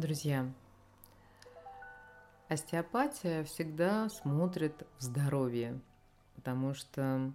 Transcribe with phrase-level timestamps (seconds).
[0.00, 0.50] Друзья,
[2.48, 5.78] остеопатия всегда смотрит в здоровье,
[6.36, 7.34] потому что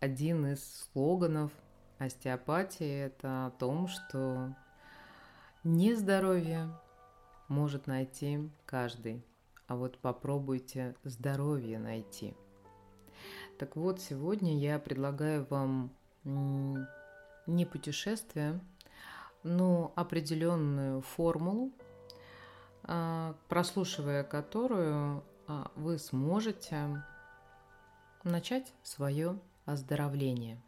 [0.00, 1.52] один из слоганов
[2.00, 4.52] остеопатии– это о том, что
[5.62, 6.76] нездоровье
[7.46, 9.24] может найти каждый,
[9.68, 12.34] а вот попробуйте здоровье найти.
[13.60, 15.92] Так вот, сегодня я предлагаю вам
[16.24, 18.58] не путешествие,
[19.44, 21.70] но определенную формулу,
[23.48, 27.04] прослушивая которую а, вы сможете
[28.24, 30.60] начать свое оздоровление.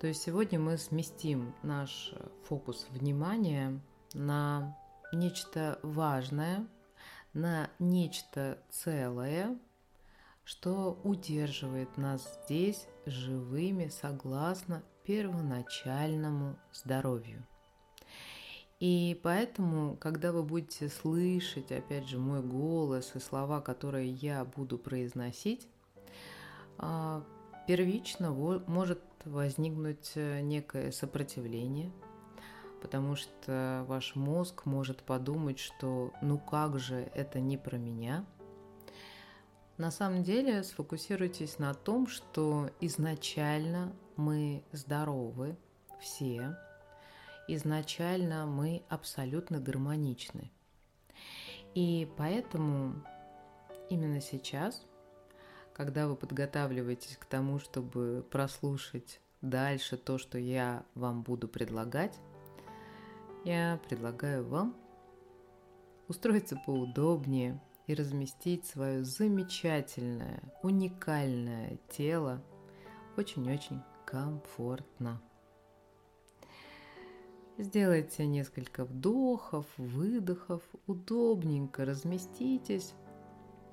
[0.00, 3.80] То есть сегодня мы сместим наш фокус внимания
[4.14, 4.76] на
[5.12, 6.66] нечто важное,
[7.32, 9.58] на нечто целое,
[10.44, 17.44] что удерживает нас здесь живыми согласно первоначальному здоровью.
[18.80, 24.78] И поэтому, когда вы будете слышать, опять же, мой голос и слова, которые я буду
[24.78, 25.66] произносить,
[26.78, 27.24] а,
[27.66, 31.90] первично может возникнуть э, некое сопротивление,
[32.80, 38.24] потому что ваш мозг может подумать, что ну как же это не про меня.
[39.76, 45.56] На самом деле сфокусируйтесь на том, что изначально мы здоровы
[46.00, 46.56] все,
[47.48, 50.50] изначально мы абсолютно гармоничны.
[51.74, 52.94] И поэтому
[53.90, 54.86] именно сейчас,
[55.72, 62.18] когда вы подготавливаетесь к тому, чтобы прослушать дальше то, что я вам буду предлагать,
[63.44, 64.76] я предлагаю вам
[66.08, 72.42] устроиться поудобнее и разместить свое замечательное, уникальное тело
[73.16, 75.20] очень-очень комфортно.
[77.60, 82.94] Сделайте несколько вдохов, выдохов, удобненько разместитесь.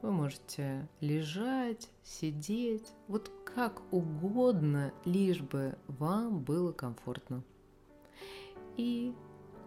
[0.01, 7.43] Вы можете лежать, сидеть, вот как угодно, лишь бы вам было комфортно.
[8.75, 9.13] И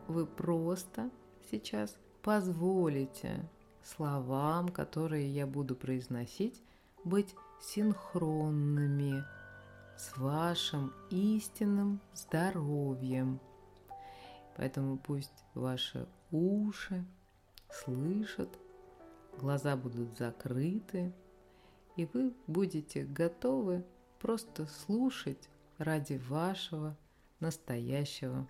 [0.08, 1.10] вы просто
[1.48, 3.48] сейчас позволите
[3.84, 6.60] словам, которые я буду произносить,
[7.04, 9.22] быть синхронными
[9.96, 13.38] с вашим истинным здоровьем–
[14.58, 17.06] Поэтому пусть ваши уши
[17.70, 18.50] слышат,
[19.38, 21.12] глаза будут закрыты,
[21.94, 23.86] и вы будете готовы
[24.18, 25.48] просто слушать
[25.78, 26.96] ради вашего
[27.38, 28.48] настоящего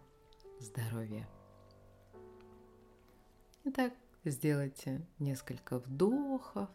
[0.61, 1.29] здоровья.
[3.65, 3.93] Итак,
[4.25, 6.71] сделайте несколько вдохов,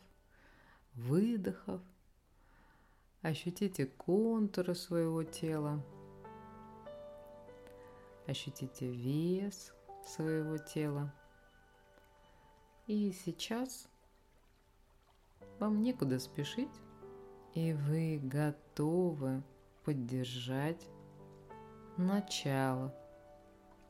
[0.94, 1.81] выдохов,
[3.23, 5.83] ощутите контуры своего тела,
[8.28, 9.73] Ощутите вес
[10.06, 11.13] своего тела.
[12.88, 13.88] И сейчас
[15.59, 16.81] вам некуда спешить,
[17.53, 19.44] и вы готовы
[19.83, 20.89] поддержать
[21.97, 22.95] начало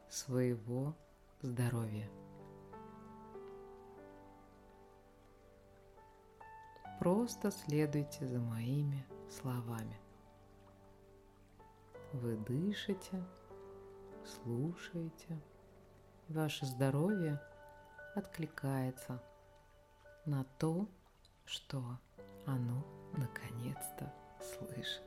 [0.10, 0.96] своего
[1.42, 2.10] здоровья.
[7.00, 10.00] Просто следуйте за моими словами.
[12.14, 13.24] Вы дышите–
[14.26, 15.42] слушаете,
[16.30, 17.40] ваше здоровье
[18.16, 19.22] откликается
[20.26, 20.88] на то,
[21.46, 21.84] что
[22.46, 25.04] оно наконец-то слышит.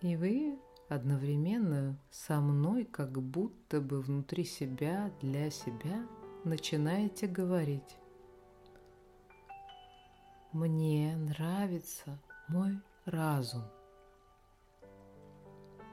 [0.00, 0.58] И вы
[0.88, 6.06] одновременно со мной как будто бы внутри себя, для себя
[6.44, 7.98] начинаете говорить.
[10.52, 12.18] Мне нравится
[12.48, 13.64] мой разум.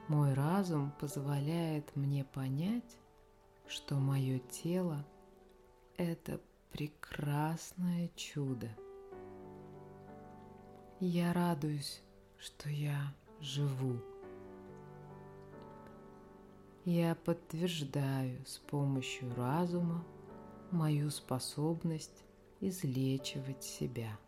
[0.06, 2.98] Мой разум позволяет мне понять,
[3.66, 5.02] что мое тело–
[5.96, 6.42] это
[6.72, 8.68] прекрасное чудо.
[11.00, 12.02] Я радуюсь,
[12.36, 13.98] что я живу.
[16.84, 20.04] Я подтверждаю с помощью разума
[20.70, 22.24] мою способность
[22.60, 24.18] излечивать себя.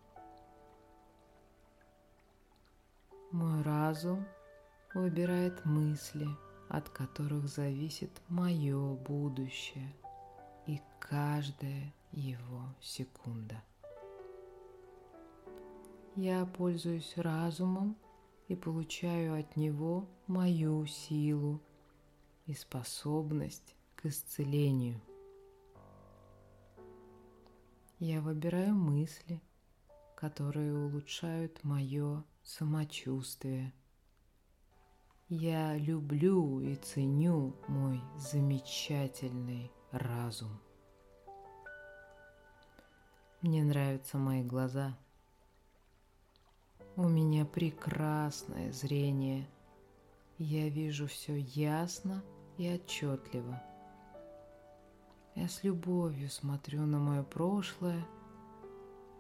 [3.31, 4.25] Мой разум–
[4.97, 6.27] выбирает мысли,
[6.69, 9.95] от которых зависит мое будущее
[10.67, 13.63] и каждая его секунда.
[16.15, 17.97] Я пользуюсь разумом
[18.49, 21.61] и получаю от него мою силу
[22.47, 25.01] и способность к исцелению.
[27.99, 29.43] Я выбираю мысли,
[30.15, 33.75] которые улучшают мое самочувствие–
[35.29, 40.61] Я люблю и ценю мой замечательный разум.
[43.41, 44.97] Мне нравятся мои глаза.
[46.95, 49.49] У меня прекрасное зрение.
[50.39, 52.23] Я вижу все ясно
[52.57, 53.61] и отчетливо.
[55.35, 58.07] Я с любовью смотрю на мое прошлое,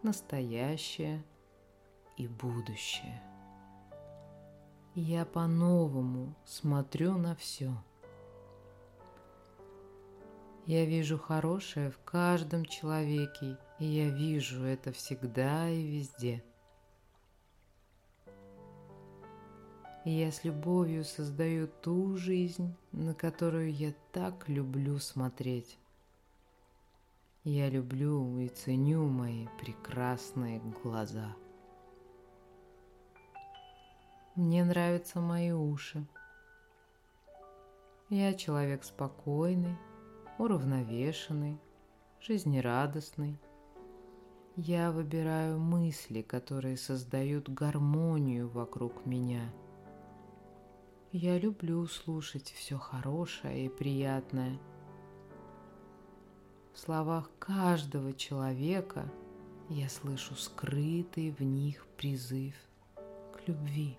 [0.05, 1.25] настоящее
[2.17, 3.20] и будущее.
[4.98, 7.70] Я по-новому смотрю на все.
[10.64, 16.43] Я вижу хорошее в каждом человеке, и я вижу это всегда и везде.
[20.06, 25.78] И я с любовью создаю ту жизнь, на которую я так люблю смотреть.
[27.44, 31.37] Я люблю и ценю мои прекрасные глаза.
[34.37, 36.06] Мне нравятся мои уши.
[38.09, 39.77] Я человек спокойный,
[40.38, 41.59] уравновешенный,
[42.21, 43.41] жизнерадостный.
[44.55, 49.53] Я выбираю мысли, которые создают гармонию вокруг меня.
[51.11, 54.59] Я люблю слушать все хорошее и приятное–
[56.77, 59.11] в словах каждого человека
[59.71, 62.55] я слышу скрытый в них призыв
[63.33, 63.97] к любви.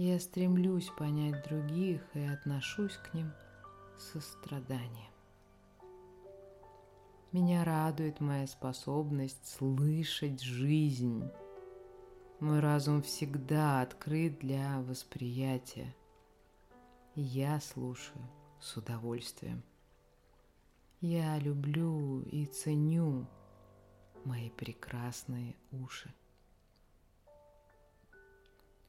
[0.00, 3.32] Я стремлюсь понять других и отношусь к ним
[3.98, 5.10] с состраданием.
[7.32, 11.28] Меня радует моя способность слышать жизнь.
[12.38, 15.92] Мой разум всегда открыт для восприятия.
[17.16, 18.22] Я слушаю
[18.60, 19.64] с удовольствием.
[21.00, 23.26] Я люблю и ценю
[24.24, 26.14] мои прекрасные уши.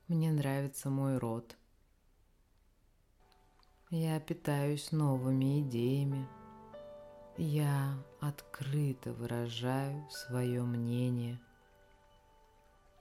[0.10, 1.56] Мне нравится мой род.
[3.92, 6.28] Я питаюсь новыми идеями.
[7.38, 11.40] Я открыто выражаю свое мнение.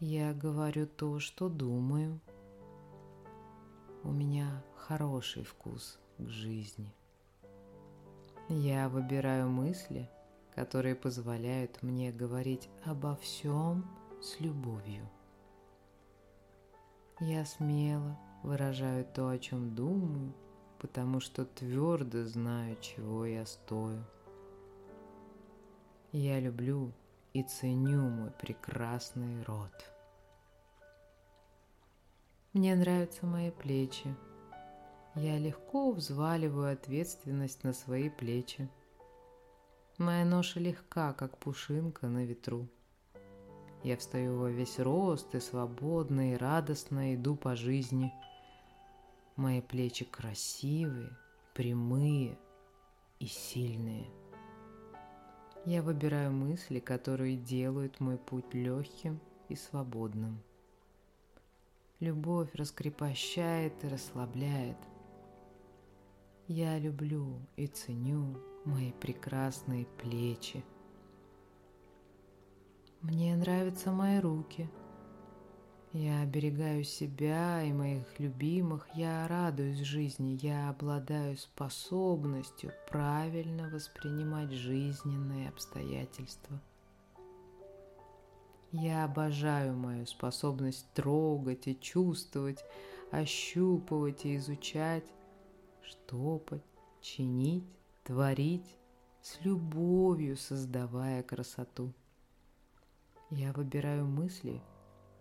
[0.00, 2.20] Я говорю то, что думаю.
[4.05, 6.93] У меня хороший вкус к жизни.
[8.50, 10.10] Я выбираю мысли,
[10.55, 13.87] которые позволяют мне говорить обо всем
[14.20, 15.08] с любовью.
[17.20, 20.32] Я смело выражаю то, о чем думаю,
[20.79, 24.05] потому что твердо знаю, чего я стою.
[26.12, 26.93] Я люблю
[27.32, 29.73] и ценю мой прекрасный род.
[32.53, 34.15] Мне нравятся мои плечи,
[35.15, 38.69] я легко взваливаю ответственность на свои плечи.
[39.99, 42.69] Моя ноша легка, как пушинка на ветру.
[43.83, 48.13] Я встаю во весь рост и свободно и радостно иду по жизни.
[49.37, 51.17] Мои плечи красивые,
[51.55, 52.39] прямые
[53.21, 54.07] и сильные.
[55.65, 60.41] Я выбираю мысли, которые делают мой путь легким и свободным.
[62.01, 64.77] Любовь раскрепощает и расслабляет–
[66.51, 70.65] я люблю и ценю мои прекрасные плечи.
[73.03, 74.69] Мне нравятся мои руки.
[75.93, 85.49] Я оберегаю себя и моих любимых, я радуюсь жизни, я обладаю способностью правильно воспринимать жизненные
[85.49, 86.61] обстоятельства.
[88.72, 92.63] Я обожаю мою способность трогать и чувствовать,
[93.11, 95.05] ощупывать и изучать
[95.89, 96.63] штопать,
[97.01, 97.65] чинить,
[98.05, 98.77] творить,
[99.22, 101.93] с любовью создавая красоту.
[103.31, 104.63] Я выбираю мысли,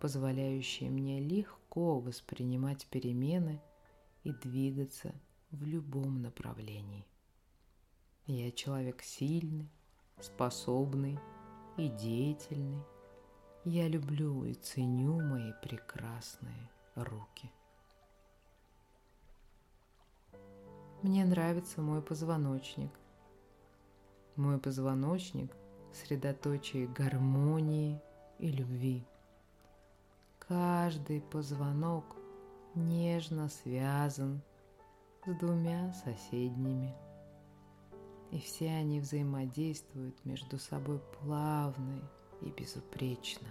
[0.00, 3.60] позволяющие мне легко воспринимать перемены
[4.24, 5.12] и двигаться
[5.50, 7.06] в любом направлении.
[8.24, 9.68] Я человек сильный,
[10.20, 11.18] способный
[11.76, 12.82] и деятельный.
[13.64, 17.52] Я люблю и ценю мои прекрасные руки.
[21.02, 22.90] Мне нравится мой позвоночник.
[24.34, 25.54] Мой позвоночник–
[25.92, 28.00] средоточие гармонии
[28.38, 29.04] и любви.
[30.38, 32.04] Каждый позвонок
[32.74, 34.40] нежно связан
[35.26, 36.94] с двумя соседними.
[38.30, 42.00] И все они взаимодействуют между собой плавно
[42.42, 43.48] и безупречно.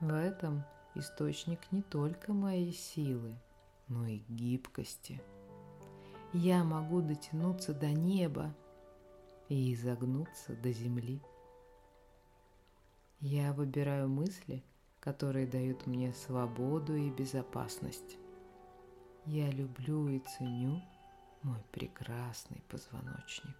[0.00, 3.34] В этом источник не только моей силы–
[3.88, 5.20] но и гибкости.
[6.32, 8.54] Я могу дотянуться до неба
[9.48, 11.20] и изогнуться до земли.
[13.20, 14.62] Я выбираю мысли,
[15.00, 18.18] которые дают мне свободу и безопасность.
[19.24, 20.82] Я люблю и ценю
[21.42, 23.56] мой прекрасный позвоночник.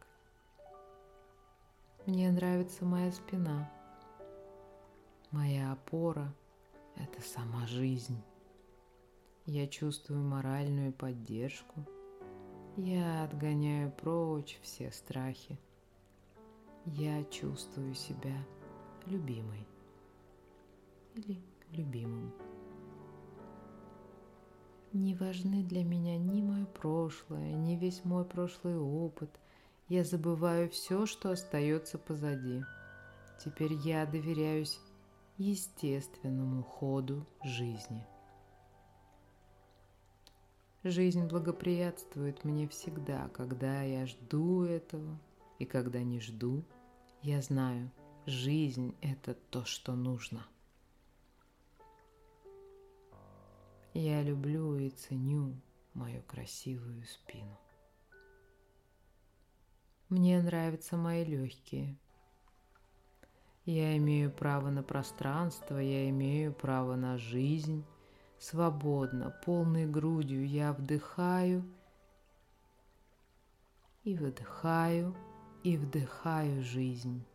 [2.07, 3.71] Мне нравится моя спина.
[5.31, 6.33] Моя опора–
[6.97, 8.23] это сама жизнь.
[9.45, 11.85] Я чувствую моральную поддержку.
[12.77, 15.59] Я отгоняю прочь все страхи.
[16.87, 18.37] Я чувствую себя
[19.07, 19.67] любимой
[21.15, 21.39] или
[21.73, 22.33] любимым.
[24.93, 29.31] Не важны для меня ни мое прошлое, ни весь мой прошлый опыт–
[29.89, 32.65] я забываю все, что остается позади.
[33.39, 34.81] Теперь я доверяюсь
[35.39, 38.05] естественному ходу жизни.
[40.83, 45.21] Жизнь благоприятствует мне всегда, когда я жду этого,
[45.61, 46.65] и когда не жду,
[47.27, 47.91] я знаю,
[48.25, 50.47] жизнь– это то, что нужно.
[53.95, 55.61] Я люблю и ценю
[55.93, 57.59] мою красивую спину.
[60.09, 61.97] Мне нравятся мои легкие.
[63.65, 67.85] Я имею право на пространство, я имею право на жизнь.
[68.39, 71.65] Свободно, полной грудью я вдыхаю
[74.05, 75.17] и выдыхаю,
[75.67, 77.27] и вдыхаю жизнь.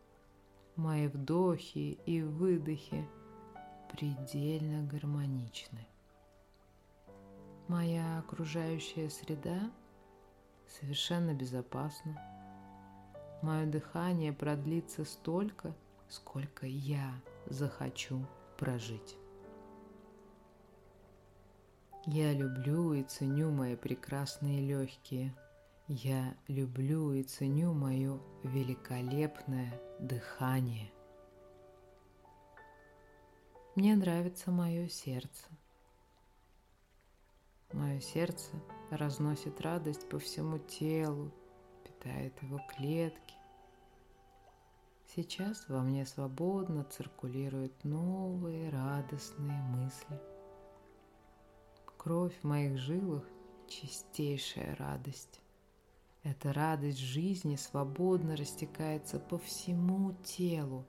[0.74, 3.06] Мои вдохи и выдохи
[3.90, 5.86] предельно гармоничны.
[7.68, 9.70] Моя окружающая среда
[10.66, 12.18] совершенно безопасна.
[13.42, 15.76] Мое дыхание продлится столько,
[16.08, 17.12] сколько я
[17.50, 18.24] захочу
[18.56, 19.18] прожить.
[22.06, 25.34] Я люблю и ценю мои прекрасные легкие.
[25.94, 30.90] Я люблю и ценю мое великолепное дыхание.
[33.74, 35.44] Мне нравится мое сердце.
[37.74, 38.52] Мое сердце
[38.88, 41.30] разносит радость по всему телу,
[41.84, 43.34] питает его клетки.
[45.14, 50.18] Сейчас во мне свободно циркулируют новые радостные мысли.
[51.98, 53.26] Кровь в моих жилах–
[53.68, 55.42] чистейшая радость.
[56.22, 60.86] Эта радость жизни свободно растекается по всему телу.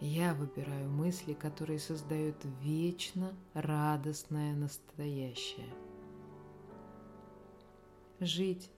[0.00, 5.72] Я выбираю мысли, которые создают вечно радостное настоящее.
[8.18, 8.68] Жить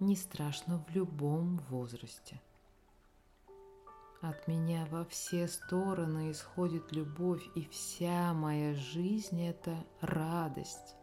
[0.00, 2.40] не страшно в любом возрасте.
[4.20, 10.96] От меня во все стороны исходит любовь, и вся моя жизнь– это радость.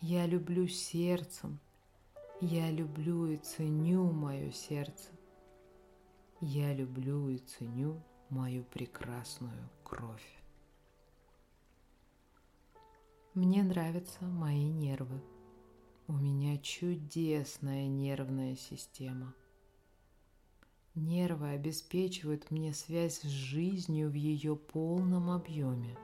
[0.00, 1.58] Я люблю сердцем,
[2.40, 5.08] я люблю и ценю мое сердце.
[6.40, 10.38] Я люблю и ценю мою прекрасную кровь.
[13.32, 15.20] Мне нравятся мои нервы.
[16.08, 19.34] У меня чудесная нервная система.
[20.94, 25.96] Нервы обеспечивают мне связь с жизнью в ее полном объеме.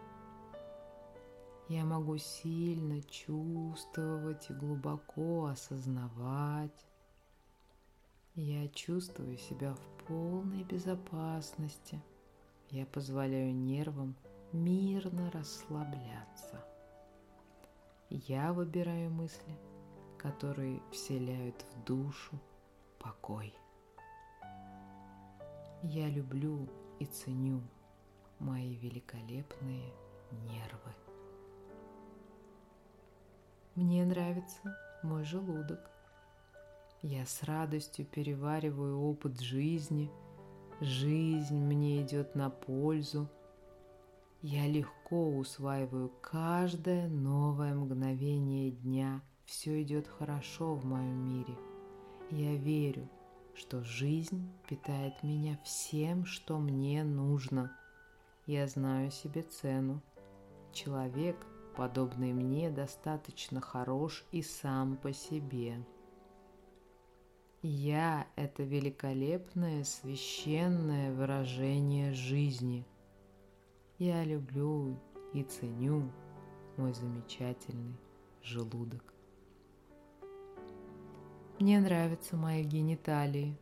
[1.69, 6.87] Я могу сильно чувствовать и глубоко осознавать.
[8.35, 12.01] Я чувствую себя в полной безопасности.
[12.71, 14.15] Я позволяю нервам
[14.53, 16.65] мирно расслабляться.
[18.11, 19.57] Я выбираю мысли–
[20.23, 22.39] которые вселяют в душу
[23.01, 23.53] покой.
[25.83, 26.69] Я люблю
[27.01, 27.61] и ценю
[28.39, 29.93] мои великолепные
[30.31, 31.02] нервы.
[33.75, 35.81] Мне нравится мой желудок.
[37.03, 40.11] Я с радостью перевариваю опыт жизни.
[40.81, 43.29] Жизнь мне идет на пользу.
[44.41, 51.55] Я легко усваиваю каждое новое мгновение дня– все идет хорошо в моем мире.
[52.31, 53.07] Я верю,
[53.55, 57.77] что жизнь питает меня всем, что мне нужно.
[58.47, 60.01] Я знаю себе цену.
[60.73, 61.37] Человек,
[61.77, 65.85] подобный мне, достаточно хорош и сам по себе.
[67.63, 72.85] Я– это великолепное священное выражение жизни.
[73.99, 74.99] Я люблю
[75.33, 76.11] и ценю
[76.77, 77.97] мой замечательный
[78.43, 79.15] желудок.
[81.61, 83.57] Мне нравятся мои гениталии.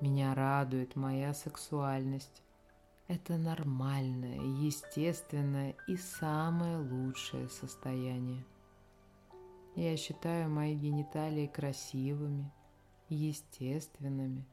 [0.00, 2.42] Меня радует моя сексуальность.
[3.08, 8.44] Это нормальное, естественное и самое лучшее состояние.
[9.76, 12.50] Я считаю мои гениталии красивыми,
[13.08, 14.44] естественными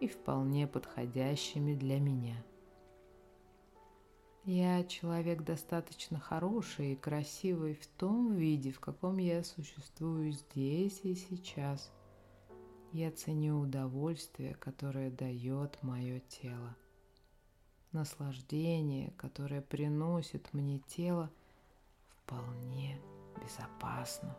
[0.00, 2.36] и вполне подходящими для меня.
[4.44, 11.16] Я человек достаточно хороший и красивый в том виде, в каком я существую здесь и
[11.16, 11.92] сейчас.
[12.92, 16.76] Я ценю удовольствие, которое дает мое тело.
[17.92, 21.28] Наслаждение, которое приносит мне тело,
[22.08, 23.00] вполне
[23.42, 24.36] безопасно.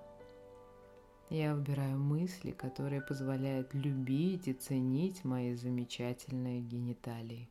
[1.29, 7.49] Я выбираю мысли, которые позволяют любить и ценить мои замечательные гениталии.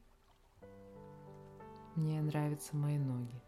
[1.97, 3.41] Мне нравятся мои ноги.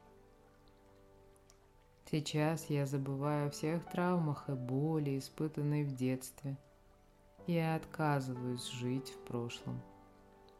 [2.11, 6.59] Сейчас я забываю о всех травмах и боли, испытанной в детстве.
[7.47, 9.81] Я отказываюсь жить в прошлом.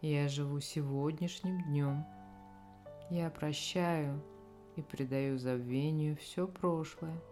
[0.05, 2.05] Я живу сегодняшним днем.
[3.09, 4.21] Я прощаю
[4.75, 7.23] и предаю забвению все прошлое,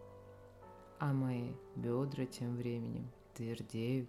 [1.00, 4.09] а мои бедра тем временем твердеют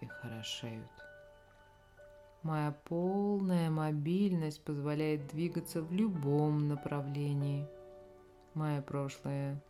[0.00, 0.88] и хорошеют.
[2.42, 7.68] Моя полная мобильность позволяет двигаться в любом направлении.
[8.54, 9.62] Мое прошлое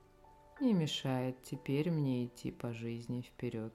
[0.60, 3.72] не мешает теперь мне идти по жизни вперед.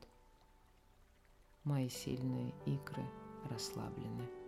[1.65, 3.03] Мои сильные икры
[3.49, 4.44] расслаблены.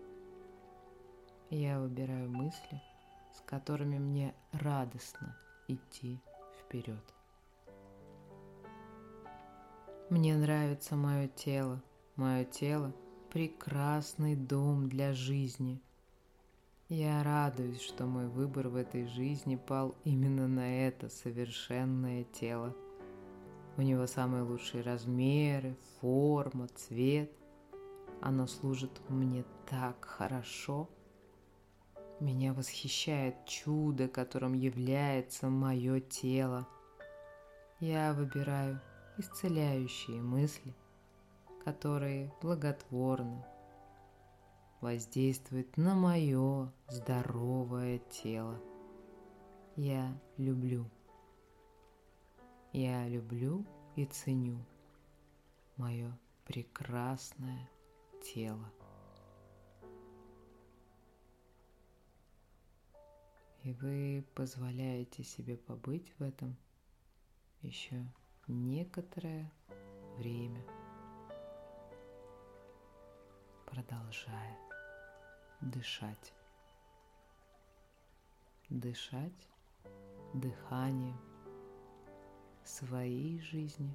[1.50, 2.82] Я выбираю мысли,
[3.34, 5.38] с которыми мне радостно
[5.70, 6.20] идти
[6.60, 7.02] вперед.
[10.10, 11.82] Мне нравится мое тело.
[12.18, 12.94] Мое тело–
[13.32, 15.82] прекрасный дом для жизни.
[16.90, 22.76] Я радуюсь, что мой выбор в этой жизни пал именно на это совершенное тело.
[23.78, 27.32] У него самые лучшие размеры, форма, цвет.
[28.20, 30.90] Оно служит мне так хорошо.
[32.20, 36.68] Меня восхищает чудо, которым является мое тело.
[37.80, 38.82] Я выбираю
[39.18, 40.74] исцеляющие мысли–
[41.68, 43.46] которые благотворно
[44.80, 48.58] воздействуют на мое здоровое тело.
[49.76, 50.90] Я люблю.
[52.72, 53.66] Я люблю
[53.98, 54.66] и ценю
[55.76, 57.70] мое прекрасное
[58.24, 58.72] тело.
[63.68, 66.56] И вы позволяете себе побыть в этом
[67.62, 68.02] еще
[68.48, 69.52] некоторое
[70.16, 70.64] время
[73.66, 74.58] продолжая
[75.60, 76.34] дышать.
[78.70, 79.50] Дышать
[80.34, 81.20] дыханием
[82.64, 83.94] своей жизни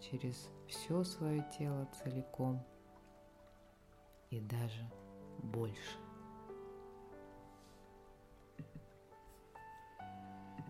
[0.00, 2.66] через все свое тело целиком
[4.30, 4.90] и даже
[5.42, 6.07] больше.